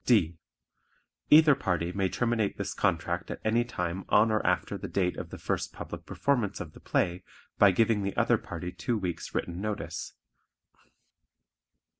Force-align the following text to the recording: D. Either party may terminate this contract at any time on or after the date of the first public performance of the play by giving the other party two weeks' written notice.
D. 0.03 0.39
Either 1.29 1.53
party 1.53 1.91
may 1.91 2.09
terminate 2.09 2.57
this 2.57 2.73
contract 2.73 3.29
at 3.29 3.39
any 3.45 3.63
time 3.63 4.03
on 4.09 4.31
or 4.31 4.43
after 4.43 4.75
the 4.75 4.87
date 4.87 5.15
of 5.15 5.29
the 5.29 5.37
first 5.37 5.73
public 5.73 6.07
performance 6.07 6.59
of 6.59 6.73
the 6.73 6.79
play 6.79 7.23
by 7.59 7.69
giving 7.69 8.01
the 8.01 8.17
other 8.17 8.39
party 8.39 8.71
two 8.71 8.97
weeks' 8.97 9.35
written 9.35 9.61
notice. 9.61 10.13